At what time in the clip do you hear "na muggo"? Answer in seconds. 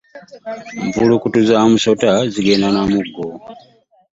2.75-3.25